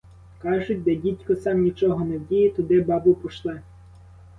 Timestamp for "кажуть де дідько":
0.41-1.35